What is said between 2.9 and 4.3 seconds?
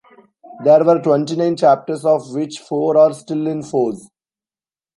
are still in force.